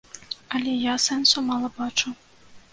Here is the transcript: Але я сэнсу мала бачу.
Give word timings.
Але 0.59 0.73
я 0.85 0.95
сэнсу 1.07 1.45
мала 1.53 1.73
бачу. 1.79 2.19